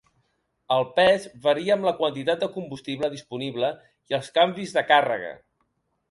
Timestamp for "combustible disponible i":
2.55-4.17